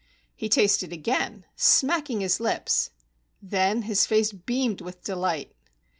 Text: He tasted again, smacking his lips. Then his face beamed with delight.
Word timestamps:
He 0.35 0.49
tasted 0.49 0.91
again, 0.91 1.45
smacking 1.55 2.21
his 2.21 2.39
lips. 2.39 2.89
Then 3.39 3.83
his 3.83 4.07
face 4.07 4.31
beamed 4.31 4.81
with 4.81 5.03
delight. 5.03 5.51